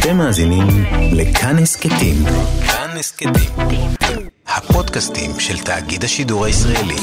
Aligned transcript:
אתם 0.00 0.16
מאזינים 0.16 0.66
לכאן 1.12 1.58
הסכתים. 1.58 2.16
כאן 2.66 2.96
הסכתים. 2.98 3.32
הפודקאסטים 4.46 5.30
של 5.40 5.58
תאגיד 5.58 6.04
השידור 6.04 6.44
הישראלי. 6.44 6.96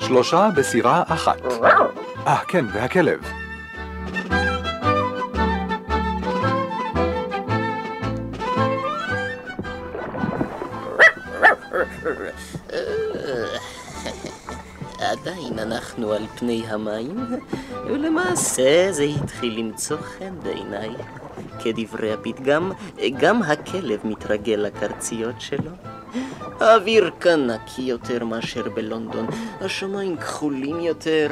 שלושה 0.00 0.48
בסירה 0.56 1.02
אחת. 1.06 1.40
אה, 2.26 2.38
כן, 2.48 2.64
והכלב. 2.72 3.39
עדיין 15.00 15.58
אנחנו 15.58 16.12
על 16.12 16.26
פני 16.38 16.62
המים, 16.66 17.26
ולמעשה 17.86 18.92
זה 18.92 19.02
התחיל 19.02 19.58
למצוא 19.58 19.96
חן 19.96 20.34
בעיניי. 20.42 20.90
כדברי 21.64 22.12
הפתגם, 22.12 22.72
גם 23.18 23.42
הכלב 23.42 24.00
מתרגל 24.04 24.54
לקרציות 24.54 25.40
שלו. 25.40 25.70
האוויר 26.60 27.10
כאן 27.20 27.50
נקי 27.50 27.82
יותר 27.82 28.24
מאשר 28.24 28.68
בלונדון, 28.74 29.26
השמיים 29.60 30.16
כחולים 30.16 30.80
יותר. 30.80 31.28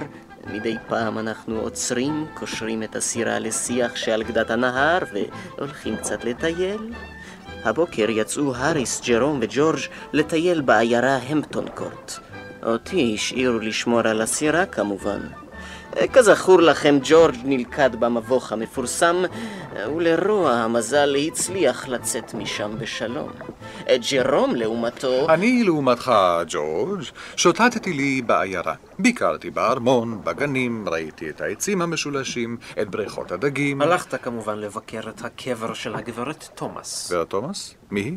מדי 0.47 0.77
פעם 0.89 1.19
אנחנו 1.19 1.61
עוצרים, 1.61 2.27
קושרים 2.35 2.83
את 2.83 2.97
הסירה 2.97 3.39
לשיח 3.39 3.97
שעל 3.97 4.23
גדת 4.23 4.51
הנהר 4.51 4.99
והולכים 5.13 5.97
קצת 5.97 6.25
לטייל. 6.25 6.93
הבוקר 7.65 8.11
יצאו 8.11 8.55
האריס, 8.55 9.01
ג'רום 9.09 9.39
וג'ורג' 9.43 9.81
לטייל 10.13 10.61
בעיירה 10.61 11.17
המפטון 11.17 11.65
קורט. 11.75 12.28
אותי 12.63 13.13
השאירו 13.15 13.59
לשמור 13.59 14.01
על 14.01 14.21
הסירה 14.21 14.67
כמובן. 14.67 15.21
כזכור 16.13 16.61
לכם, 16.61 16.99
ג'ורג' 17.03 17.37
נלכד 17.45 17.97
במבוך 17.97 18.53
המפורסם, 18.53 19.17
ולרוע 19.97 20.53
המזל 20.53 21.17
הצליח 21.27 21.89
לצאת 21.89 22.35
משם 22.35 22.79
בשלום. 22.79 23.31
ג'רום, 24.11 24.55
לעומתו... 24.55 25.27
אני, 25.31 25.65
לעומתך, 25.65 26.13
ג'ורג', 26.49 27.01
שוטטתי 27.37 27.93
לי 27.93 28.23
בעיירה. 28.23 28.75
ביקרתי 28.99 29.51
בארמון, 29.51 30.21
בגנים, 30.25 30.89
ראיתי 30.89 31.31
את 31.31 31.41
העצים 31.41 31.83
המשולשים, 31.83 32.57
את 32.83 32.89
בריכות 32.89 33.33
הדגים. 33.33 33.83
הלכת 33.83 34.23
כמובן 34.23 34.59
לבקר 34.59 35.01
את 35.09 35.25
הקבר 35.25 35.75
של 35.75 35.95
הגברת 35.95 36.49
תומאס. 36.55 37.13
גברת 37.13 37.31
תומאס? 37.31 37.75
מי 37.91 38.01
היא? 38.01 38.17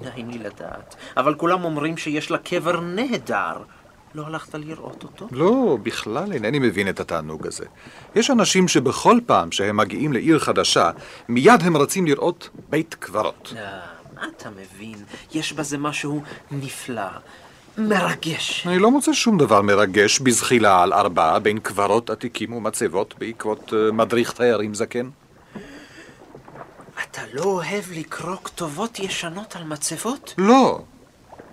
מנין 0.00 0.30
לי 0.30 0.38
לדעת. 0.38 0.96
אבל 1.16 1.34
כולם 1.34 1.64
אומרים 1.64 1.96
שיש 1.96 2.30
לה 2.30 2.38
קבר 2.38 2.80
נהדר. 2.80 3.56
לא 4.14 4.26
הלכת 4.26 4.54
לראות 4.54 5.02
אותו? 5.02 5.28
לא, 5.30 5.78
בכלל 5.82 6.32
אינני 6.32 6.58
מבין 6.58 6.88
את 6.88 7.00
התענוג 7.00 7.46
הזה. 7.46 7.64
יש 8.14 8.30
אנשים 8.30 8.68
שבכל 8.68 9.18
פעם 9.26 9.52
שהם 9.52 9.76
מגיעים 9.76 10.12
לעיר 10.12 10.38
חדשה, 10.38 10.90
מיד 11.28 11.60
הם 11.62 11.76
רצים 11.76 12.06
לראות 12.06 12.48
בית 12.70 12.94
קברות. 12.94 13.52
אה, 13.56 13.80
מה 14.14 14.22
אתה 14.36 14.48
מבין? 14.50 15.04
יש 15.34 15.52
בזה 15.52 15.78
משהו 15.78 16.22
נפלא, 16.50 17.08
מרגש. 17.78 18.66
אני 18.66 18.78
לא 18.78 18.90
מוצא 18.90 19.12
שום 19.12 19.38
דבר 19.38 19.62
מרגש 19.62 20.20
בזחילה 20.20 20.82
על 20.82 20.92
ארבעה 20.92 21.38
בין 21.38 21.58
קברות 21.58 22.10
עתיקים 22.10 22.52
ומצבות 22.52 23.14
בעקבות 23.18 23.72
אה, 23.76 23.92
מדריך 23.92 24.32
תיירים 24.32 24.74
זקן. 24.74 25.08
לא 27.32 27.42
אוהב 27.42 27.84
לקרוא 27.92 28.36
כתובות 28.44 28.98
ישנות 28.98 29.56
על 29.56 29.64
מצבות? 29.64 30.34
לא. 30.38 30.80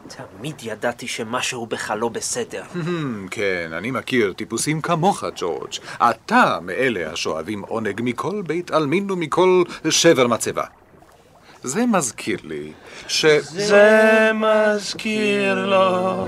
תמיד 0.08 0.56
ידעתי 0.64 1.08
שמשהו 1.08 1.66
בך 1.66 1.94
לא 1.98 2.10
בסדר. 2.10 2.64
כן, 3.32 3.70
אני 3.78 3.92
מכיר 3.92 4.34
טיפוסים 4.34 4.82
כמוך, 4.82 5.24
ג'ורג'. 5.36 5.72
אתה 5.98 6.60
מאלה 6.62 7.12
השואבים 7.12 7.62
עונג 7.62 8.02
מכל 8.04 8.42
בית 8.48 8.72
עלמין 8.72 9.12
ומכל 9.12 9.64
שבר 9.90 10.28
מצבה. 10.28 10.64
זה 11.64 11.86
מזכיר 11.86 12.40
לי 12.44 12.72
ש... 13.08 13.26
זה 13.42 14.32
מזכיר 14.34 15.66
לו. 15.66 16.28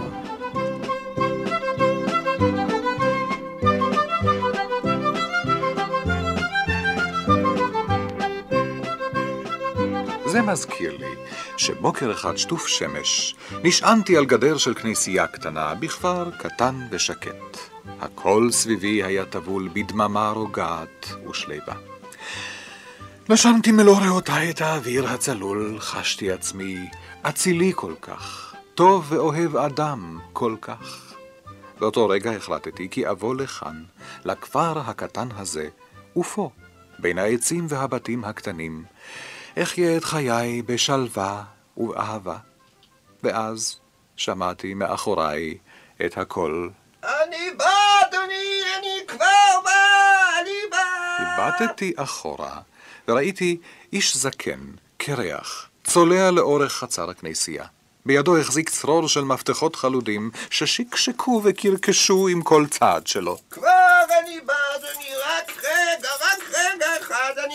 זה 10.41 10.52
מזכיר 10.52 10.97
לי 10.97 11.16
שבוקר 11.57 12.12
אחד 12.12 12.38
שטוף 12.38 12.68
שמש 12.68 13.35
נשענתי 13.63 14.18
על 14.18 14.25
גדר 14.25 14.57
של 14.57 14.74
כנסייה 14.74 15.28
קטנה 15.28 15.75
בכפר 15.75 16.31
קטן 16.40 16.88
ושקט. 16.91 17.57
הכל 18.00 18.47
סביבי 18.51 19.03
היה 19.03 19.25
טבול 19.25 19.69
בדממה 19.74 20.30
רוגעת 20.30 21.06
ושליבה. 21.30 21.74
נשמתי 23.30 23.72
מלוא 23.72 24.00
ריאותיי 24.00 24.50
את 24.50 24.62
האוויר 24.62 25.07
הצלול, 25.07 25.80
חשתי 25.80 26.31
עצמי 26.31 26.78
אצילי 27.22 27.72
כל 27.75 27.94
כך, 28.01 28.56
טוב 28.75 29.06
ואוהב 29.09 29.56
אדם 29.56 30.19
כל 30.34 30.56
כך. 30.62 31.13
באותו 31.80 32.07
רגע 32.07 32.31
החלטתי 32.31 32.88
כי 32.91 33.09
אבוא 33.09 33.35
לכאן, 33.35 33.84
לכפר 34.25 34.80
הקטן 34.80 35.28
הזה, 35.38 35.69
ופה, 36.18 36.50
בין 37.00 37.18
העצים 37.18 37.66
והבתים 37.69 38.24
הקטנים, 38.24 38.84
אחיה 39.57 39.97
את 39.97 40.03
חיי 40.03 40.62
בשלווה 40.62 41.44
ובאהבה. 41.78 42.38
ואז 43.23 43.79
שמעתי 44.16 44.73
מאחוריי 44.73 45.57
את 46.06 46.17
הקול. 46.17 46.69
אני 47.03 47.51
בא, 47.57 47.73
אדוני, 48.09 48.62
אני 48.79 49.07
כבר 49.07 49.62
בא, 49.63 49.72
אני 50.41 50.69
בא. 50.72 50.78
הבטתי 51.19 51.94
אחורה, 51.95 52.59
וראיתי 53.07 53.57
איש 53.94 54.17
זקן, 54.17 54.59
קרח, 54.97 55.69
צולע 55.83 56.31
לאורך 56.31 56.73
חצר 56.73 57.09
הכנסייה. 57.09 57.66
בידו 58.06 58.38
החזיק 58.38 58.69
צרור 58.69 59.07
של 59.07 59.22
מפתחות 59.22 59.75
חלודים 59.75 60.31
ששקשקו 60.50 61.41
וקרקשו 61.44 62.28
עם 62.28 62.41
כל 62.41 62.66
צעד 62.69 63.07
שלו. 63.07 63.38
כבר 63.50 63.69
אני 64.23 64.41
בא, 64.45 64.53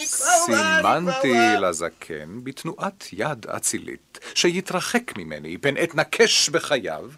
סימנתי. 0.05 1.35
לזקן 1.61 2.45
בתנועת 2.45 3.05
יד 3.13 3.47
אצילית 3.47 4.19
שיתרחק 4.35 5.17
ממני 5.17 5.59
פן 5.59 5.75
אתנקש 5.83 6.49
בחייו, 6.49 7.11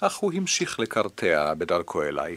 אך 0.00 0.16
הוא 0.16 0.32
המשיך 0.34 0.80
לקרטע 0.80 1.54
בדרכו 1.54 2.02
אליי. 2.02 2.36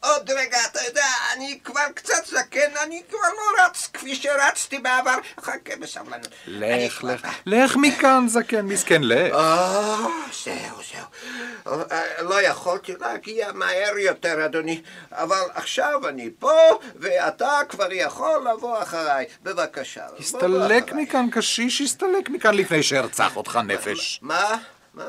עוד 0.00 0.30
רגע, 0.30 0.58
אתה 0.70 0.80
יודע, 0.88 1.13
אני 1.36 1.58
כבר 1.64 1.80
קצת 1.94 2.26
זקן, 2.26 2.76
אני 2.82 3.02
כבר 3.08 3.18
לא 3.18 3.64
רץ 3.64 3.90
כפי 3.92 4.14
שרצתי 4.14 4.78
בעבר. 4.78 5.14
חכה 5.40 5.76
בסבלנות. 5.80 6.28
לך, 6.46 7.04
לך. 7.04 7.28
לך 7.46 7.76
מכאן, 7.76 8.24
זקן 8.28 8.66
מסכן, 8.66 9.02
לך. 9.02 9.34
אה, 9.34 9.96
זהו, 10.44 10.76
זהו. 10.92 11.80
אה, 11.90 12.22
לא 12.22 12.42
יכולתי 12.42 12.92
להגיע 13.00 13.52
מהר 13.52 13.98
יותר, 13.98 14.44
אדוני, 14.44 14.82
אבל 15.12 15.42
עכשיו 15.54 16.08
אני 16.08 16.30
פה, 16.38 16.52
ואתה 16.96 17.60
כבר 17.68 17.92
יכול 17.92 18.46
לבוא 18.52 18.82
אחריי. 18.82 19.24
בבקשה. 19.42 20.06
הסתלק. 20.18 20.92
מכאן, 20.92 21.26
קשיש, 21.32 21.80
הסתלק 21.80 22.30
מכאן 22.30 22.54
לפני 22.54 22.82
שארצח 22.82 23.36
אותך 23.36 23.58
נפש. 23.66 24.18
מה? 24.22 24.56
מה? 24.94 25.04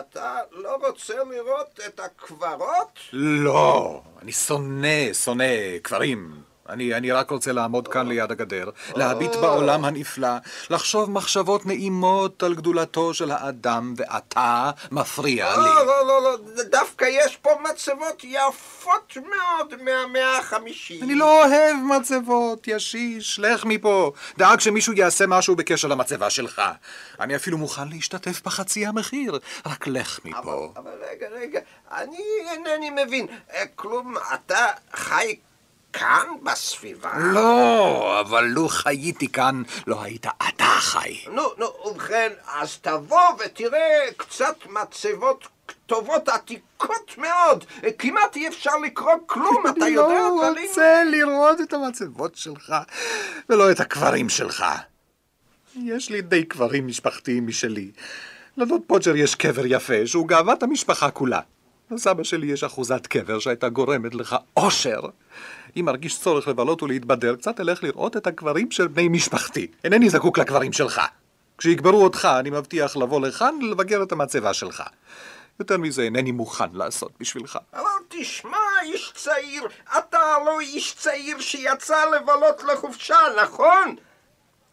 אתה 0.00 0.38
לא 0.50 0.76
רוצה 0.88 1.14
לראות 1.30 1.80
את 1.86 2.00
הקברות? 2.00 2.98
לא, 3.12 4.02
אני 4.22 4.32
שונא, 4.32 5.12
שונא 5.12 5.78
קברים. 5.82 6.43
אני, 6.68 6.94
אני 6.94 7.12
רק 7.12 7.30
רוצה 7.30 7.52
לעמוד 7.52 7.88
כאן 7.88 8.08
ליד 8.08 8.30
הגדר, 8.30 8.70
להביט 8.96 9.36
בעולם 9.36 9.84
הנפלא, 9.84 10.28
לחשוב 10.70 11.10
מחשבות 11.10 11.66
נעימות 11.66 12.42
על 12.42 12.54
גדולתו 12.54 13.14
של 13.14 13.30
האדם, 13.30 13.94
ואתה 13.96 14.70
מפריע 14.90 15.56
לי. 15.56 15.62
לא, 15.62 15.86
לא, 15.86 16.06
לא, 16.06 16.22
לא, 16.22 16.62
דווקא 16.62 17.04
יש 17.08 17.36
פה 17.36 17.50
מצבות 17.70 18.24
יפות 18.24 19.16
מאוד 19.16 19.82
מהמאה 19.82 20.38
החמישית. 20.38 21.02
אני 21.02 21.14
לא 21.14 21.44
אוהב 21.44 21.76
מצבות, 21.76 22.68
ישיש, 22.68 23.38
לך 23.38 23.64
מפה. 23.64 24.12
דאג 24.38 24.60
שמישהו 24.60 24.92
יעשה 24.92 25.26
משהו 25.26 25.56
בקשר 25.56 25.88
למצבה 25.88 26.30
שלך. 26.30 26.62
אני 27.20 27.36
אפילו 27.36 27.58
מוכן 27.58 27.88
להשתתף 27.88 28.42
בחצי 28.44 28.86
המחיר, 28.86 29.38
רק 29.66 29.86
לך 29.86 30.20
אבל, 30.24 30.30
מפה. 30.30 30.72
אבל 30.76 30.90
רגע, 31.10 31.26
רגע, 31.28 31.60
אני 31.92 32.24
אינני 32.52 33.04
מבין. 33.04 33.26
אה, 33.54 33.66
כלום, 33.74 34.14
אתה 34.34 34.66
חי 34.94 35.36
כאן 35.98 36.26
בסביבה? 36.42 37.12
לא, 37.18 38.20
אבל 38.20 38.44
לו 38.44 38.68
חייתי 38.68 39.28
כאן, 39.28 39.62
לא 39.86 40.02
היית 40.02 40.26
אתה 40.26 40.64
חי. 40.78 41.24
נו, 41.32 41.42
נו, 41.58 41.66
ובכן, 41.86 42.32
אז 42.46 42.76
תבוא 42.78 43.18
ותראה 43.44 44.06
קצת 44.16 44.56
מצבות 44.70 45.48
כתובות 45.68 46.28
עתיקות 46.28 47.14
מאוד. 47.18 47.64
כמעט 47.98 48.36
אי 48.36 48.48
אפשר 48.48 48.78
לקרוא 48.86 49.12
כלום, 49.26 49.64
אתה 49.68 49.88
יודע 49.98 50.06
אני 50.06 50.18
לא? 50.18 50.52
רוצה 50.60 51.02
לראות 51.10 51.60
את 51.60 51.72
המצבות 51.72 52.36
שלך, 52.36 52.74
ולא 53.48 53.70
את 53.70 53.80
הקברים 53.80 54.28
שלך. 54.28 54.64
יש 55.76 56.10
לי 56.10 56.22
די 56.22 56.44
קברים 56.44 56.86
משפחתיים 56.86 57.46
משלי. 57.46 57.90
לדוד 58.56 58.80
פוג'ר 58.86 59.16
יש 59.16 59.34
קבר 59.34 59.66
יפה, 59.66 60.06
שהוא 60.06 60.28
גאוות 60.28 60.62
המשפחה 60.62 61.10
כולה. 61.10 61.40
לסבא 61.90 62.22
שלי 62.22 62.46
יש 62.46 62.64
אחוזת 62.64 63.06
קבר 63.06 63.38
שהייתה 63.38 63.68
גורמת 63.68 64.14
לך 64.14 64.36
אושר. 64.56 65.00
אם 65.76 65.84
מרגיש 65.84 66.20
צורך 66.20 66.48
לבלות 66.48 66.82
ולהתבדר, 66.82 67.36
קצת 67.36 67.60
אלך 67.60 67.82
לראות 67.82 68.16
את 68.16 68.26
הקברים 68.26 68.70
של 68.70 68.86
בני 68.86 69.08
משפחתי. 69.08 69.66
אינני 69.84 70.10
זקוק 70.10 70.38
לקברים 70.38 70.72
שלך. 70.72 71.00
כשיקברו 71.58 72.04
אותך, 72.04 72.28
אני 72.40 72.50
מבטיח 72.50 72.96
לבוא 72.96 73.20
לכאן 73.20 73.54
ולבגר 73.62 74.02
את 74.02 74.12
המצבה 74.12 74.54
שלך. 74.54 74.82
יותר 75.60 75.78
מזה 75.78 76.02
אינני 76.02 76.32
מוכן 76.32 76.72
לעשות 76.72 77.12
בשבילך. 77.20 77.58
אבל 77.74 77.84
תשמע, 78.08 78.58
איש 78.82 79.12
צעיר, 79.14 79.68
אתה 79.98 80.36
לא 80.46 80.60
איש 80.60 80.94
צעיר 80.94 81.40
שיצא 81.40 82.04
לבלות 82.04 82.62
לחופשה, 82.64 83.18
נכון? 83.42 83.96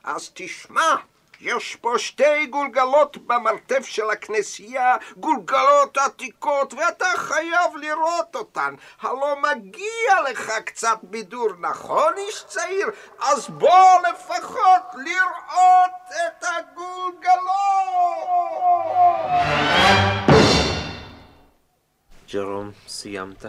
אז 0.03 0.31
תשמע, 0.33 0.95
יש 1.41 1.75
פה 1.75 1.93
שתי 1.97 2.45
גולגלות 2.45 3.17
במרתף 3.17 3.85
של 3.85 4.09
הכנסייה, 4.09 4.97
גולגלות 5.17 5.97
עתיקות, 5.97 6.73
ואתה 6.73 7.05
חייב 7.15 7.75
לראות 7.75 8.35
אותן. 8.35 8.75
הלא 9.01 9.35
מגיע 9.41 10.31
לך 10.31 10.51
קצת 10.65 10.97
בידור, 11.03 11.47
נכון, 11.59 12.13
איש 12.17 12.43
צעיר? 12.47 12.87
אז 13.19 13.49
בוא 13.49 13.99
לפחות 14.09 14.83
לראות 14.93 15.91
את 16.09 16.43
הגולגלות! 16.43 17.41
ג'רום, 22.33 22.71
סיימת. 22.87 23.45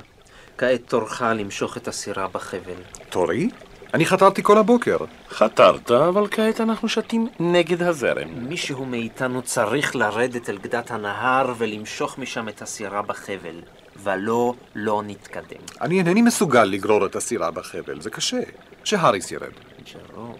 כעת 0.58 0.80
תורך 0.88 1.22
למשוך 1.22 1.76
את 1.76 1.88
הסירה 1.88 2.28
בחבל. 2.28 2.82
תורי? 3.10 3.48
אני 3.94 4.06
חתרתי 4.06 4.42
כל 4.42 4.58
הבוקר. 4.58 4.96
חתרת, 5.30 5.90
אבל 5.90 6.26
כעת 6.30 6.60
אנחנו 6.60 6.88
שתים 6.88 7.28
נגד 7.40 7.82
הזרם. 7.82 8.28
מישהו 8.34 8.84
מאיתנו 8.84 9.42
צריך 9.42 9.96
לרדת 9.96 10.50
אל 10.50 10.58
גדת 10.58 10.90
הנהר 10.90 11.52
ולמשוך 11.58 12.18
משם 12.18 12.48
את 12.48 12.62
הסירה 12.62 13.02
בחבל, 13.02 13.62
ולא, 13.96 14.54
לא 14.74 15.02
נתקדם. 15.06 15.60
אני 15.80 15.98
אינני 15.98 16.22
מסוגל 16.22 16.64
לגרור 16.64 17.06
את 17.06 17.16
הסירה 17.16 17.50
בחבל, 17.50 18.00
זה 18.00 18.10
קשה. 18.10 18.40
שהאריס 18.84 19.32
ירד. 19.32 19.52
ג'רום, 19.92 20.36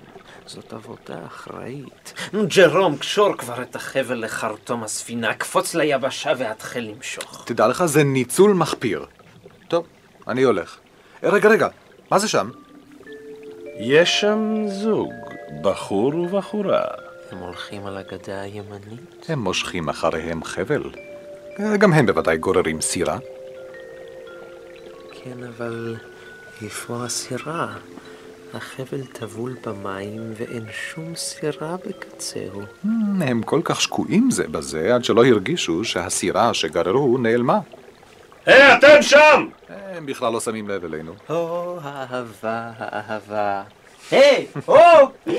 זאת 0.47 0.73
עבודה 0.73 1.27
אחראית. 1.27 2.15
נו, 2.33 2.43
ג'רום, 2.57 2.97
קשור 2.97 3.37
כבר 3.37 3.63
את 3.63 3.77
החבל 3.77 4.25
לחרטום 4.25 4.83
הספינה, 4.83 5.35
קפוץ 5.35 5.75
ליבשה 5.75 6.33
והתחל 6.39 6.81
למשוך. 6.81 7.43
תדע 7.47 7.69
לך, 7.69 7.85
זה 7.85 8.05
ניצול 8.05 8.53
מחפיר. 8.53 9.07
טוב, 9.69 9.87
אני 10.29 10.43
הולך. 10.43 10.79
אה, 11.25 11.31
רגע, 11.31 11.49
רגע, 11.49 11.69
מה 12.11 12.19
זה 12.19 12.29
שם? 12.29 12.51
יש 13.77 14.21
שם 14.21 14.65
זוג, 14.67 15.13
בחור 15.63 16.15
ובחורה. 16.15 16.85
הם 17.33 17.39
הולכים 17.39 17.87
על 17.87 17.97
הגדה 17.97 18.41
הימנית? 18.41 19.27
הם 19.29 19.39
מושכים 19.39 19.89
אחריהם 19.89 20.45
חבל. 20.45 20.83
אה, 21.61 21.77
גם 21.77 21.93
הם 21.93 22.07
בוודאי 22.07 22.37
גוררים 22.37 22.81
סירה. 22.81 23.19
כן, 25.13 25.45
אבל 25.49 25.97
איפה 26.63 27.05
הסירה? 27.05 27.69
החבל 28.55 29.05
טבול 29.13 29.57
במים 29.67 30.33
ואין 30.37 30.65
שום 30.73 31.17
סירה 31.17 31.77
בקצהו. 31.87 32.63
Hmm, 32.63 32.89
הם 33.25 33.43
כל 33.43 33.61
כך 33.65 33.81
שקועים 33.81 34.31
זה 34.31 34.49
בזה 34.49 34.95
עד 34.95 35.05
שלא 35.05 35.25
הרגישו 35.25 35.85
שהסירה 35.85 36.55
שגררו 36.55 37.19
נעלמה. 37.19 37.59
היי, 38.47 38.75
אתם 38.75 39.03
שם! 39.03 39.47
הם 39.97 40.07
בכלל 40.07 40.33
לא 40.33 40.41
שמים 40.41 40.69
לב 40.69 40.85
אלינו. 40.85 41.15
או, 41.31 41.79
האהבה, 41.83 42.73
האהבה. 42.77 43.63
היי, 44.11 44.47
או, 44.69 44.75
יואו! 45.27 45.37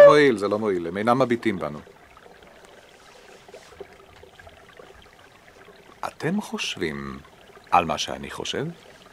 לא 0.00 0.06
מועיל, 0.06 0.36
זה 0.36 0.48
לא 0.48 0.58
מועיל, 0.58 0.86
הם 0.86 0.96
אינם 0.96 1.18
מביטים 1.18 1.58
בנו. 1.58 1.78
אתם 6.06 6.40
חושבים 6.40 7.18
על 7.70 7.84
מה 7.84 7.98
שאני 7.98 8.30
חושב? 8.30 8.64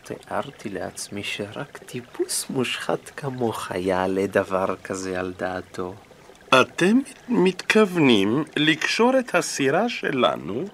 תיארתי 0.04 0.70
לעצמי 0.70 1.24
שרק 1.24 1.78
טיפוס 1.78 2.50
מושחת 2.50 3.12
כמוך 3.18 3.72
יעלה 3.76 4.28
דבר 4.28 4.76
כזה 4.84 5.20
על 5.20 5.34
דעתו. 5.38 5.94
אתם 6.62 7.00
מתכוונים 7.30 8.44
לקשור 8.56 9.20
את 9.20 9.36
הסירה 9.36 9.90
שלנו 9.90 10.66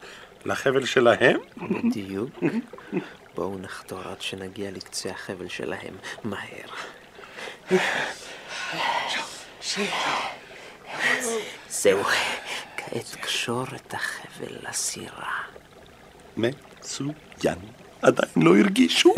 לחבל 0.46 0.86
שלהם? 0.86 1.38
בדיוק. 1.58 2.30
בואו 3.36 3.58
נחתור 3.58 4.00
עד 4.00 4.22
שנגיע 4.22 4.72
לקצה 4.72 5.10
החבל 5.10 5.48
שלהם, 5.48 5.96
מהר. 6.24 6.70
זהו, 11.70 12.04
כעת 12.78 13.16
קשור 13.22 13.64
את 13.76 13.94
החבל 13.94 14.56
לסירה. 14.70 15.32
מצוין. 16.38 17.60
עדיין 18.02 18.32
לא 18.36 18.58
הרגישו? 18.58 19.14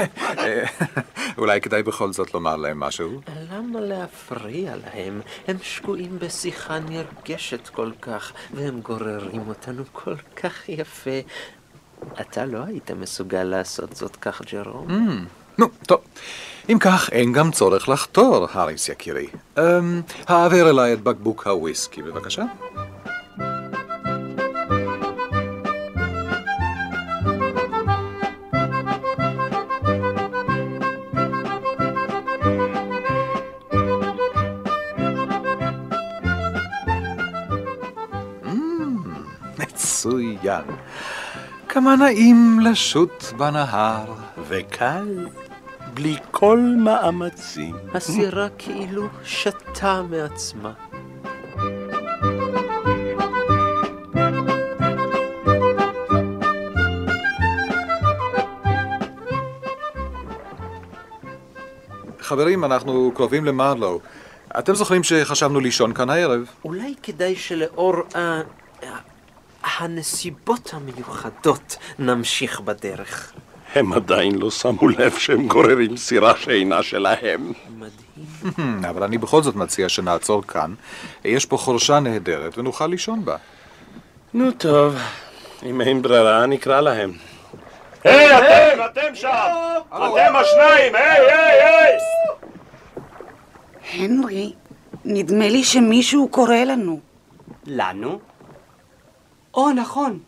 אולי 1.38 1.61
כדאי 1.61 1.83
בכל 1.83 2.13
זאת 2.13 2.33
לומר 2.33 2.56
להם 2.56 2.79
משהו? 2.79 3.21
למה 3.51 3.79
להפריע 3.79 4.75
להם? 4.75 5.21
הם 5.47 5.57
שקועים 5.61 6.19
בשיחה 6.19 6.79
נרגשת 6.79 7.68
כל 7.68 7.91
כך, 8.01 8.33
והם 8.53 8.81
גוררים 8.81 9.47
אותנו 9.47 9.83
כל 9.91 10.15
כך 10.35 10.69
יפה. 10.69 11.19
אתה 12.21 12.45
לא 12.45 12.59
היית 12.68 12.92
מסוגל 12.92 13.44
לעשות 13.44 13.95
זאת 13.95 14.15
כך, 14.15 14.42
ג'רום. 14.51 14.88
נו, 15.57 15.68
טוב. 15.88 16.00
אם 16.69 16.77
כך, 16.80 17.09
אין 17.12 17.33
גם 17.33 17.51
צורך 17.51 17.89
לחתור, 17.89 18.47
האריס 18.53 18.89
יקירי. 18.89 19.27
אמ, 19.57 20.01
העבר 20.27 20.69
אליי 20.69 20.94
את 20.94 21.01
בקבוק 21.01 21.47
הוויסקי, 21.47 22.01
בבקשה. 22.01 22.44
אמ, 38.45 38.97
מצוין. 39.59 40.63
כמה 41.75 41.95
נעים 41.95 42.60
לשוט 42.60 43.24
בנהר. 43.38 44.13
וקל, 44.48 45.27
בלי 45.94 46.18
כל 46.31 46.60
מאמצים. 46.77 47.75
הסירה 47.94 48.48
כאילו 48.57 49.07
שתה 49.23 50.02
מעצמה. 50.09 50.73
חברים, 62.19 62.64
אנחנו 62.64 63.11
קרובים 63.16 63.45
למרלו. 63.45 63.99
אתם 64.59 64.76
זוכרים 64.76 65.04
שחשבנו 65.04 65.59
לישון 65.59 65.94
כאן 65.94 66.09
הערב? 66.09 66.42
אולי 66.66 66.94
כדאי 67.04 67.35
שלאור 67.35 67.95
הנסיבות 69.77 70.73
המיוחדות 70.73 71.77
נמשיך 71.99 72.59
בדרך. 72.59 73.33
הם 73.75 73.94
עדיין 73.94 74.35
לא 74.35 74.51
שמו 74.51 74.87
לב 74.87 75.17
שהם 75.17 75.47
גוררים 75.47 75.97
סירה 75.97 76.37
שאינה 76.37 76.83
שלהם. 76.83 77.51
מדהים. 77.77 78.85
אבל 78.89 79.03
אני 79.03 79.17
בכל 79.17 79.44
זאת 79.44 79.55
מציע 79.55 79.89
שנעצור 79.89 80.44
כאן. 80.44 80.73
יש 81.25 81.45
פה 81.45 81.57
חורשה 81.57 81.99
נהדרת 81.99 82.57
ונוכל 82.57 82.87
לישון 82.87 83.25
בה. 83.25 83.35
נו 84.33 84.51
טוב, 84.51 84.95
אם 85.63 85.81
אין 85.81 86.01
ברירה 86.01 86.45
נקרא 86.45 86.81
להם. 86.81 87.11
היי, 88.03 88.37
אתם, 88.37 88.81
אתם 88.85 89.15
שם! 89.15 89.29
אתם 89.89 90.35
השניים, 90.35 90.95
היי, 90.95 91.31
היי, 91.31 91.63
היי! 91.63 91.97
הנרי, 93.94 94.53
נדמה 95.05 95.49
לי 95.49 95.63
שמישהו 95.63 96.27
קורא 96.27 96.55
לנו. 96.55 96.99
לנו? 97.65 98.19
או, 99.56 99.71
נכון. 99.71 100.19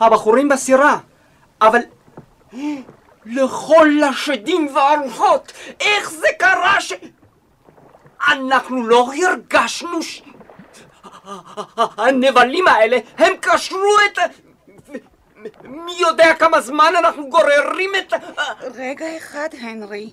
הבחורים 0.00 0.48
בסירה. 0.48 0.98
אבל... 1.62 1.80
לכל 3.26 3.88
השדים 4.10 4.68
והרוחות, 4.74 5.52
איך 5.80 6.10
זה 6.10 6.26
קרה 6.38 6.80
ש... 6.80 6.92
אנחנו 8.28 8.86
לא 8.86 9.10
הרגשנו 9.22 10.02
ש... 10.02 10.22
הנבלים 11.76 12.68
האלה, 12.68 12.98
הם 13.18 13.32
קשרו 13.40 13.94
את... 14.06 14.18
מי 15.64 15.92
יודע 15.98 16.34
כמה 16.34 16.60
זמן 16.60 16.92
אנחנו 16.98 17.28
גוררים 17.28 17.90
את... 17.98 18.12
רגע 18.74 19.16
אחד, 19.16 19.48
הנרי. 19.60 20.10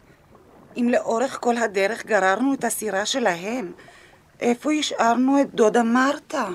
אם 0.78 0.90
לאורך 0.92 1.38
כל 1.42 1.58
הדרך 1.58 2.06
גררנו 2.06 2.54
את 2.54 2.64
הסירה 2.64 3.06
שלהם, 3.06 3.72
איפה 4.40 4.72
השארנו 4.72 5.42
את 5.42 5.56
דודה 5.56 5.84
מרתה? 5.84 6.48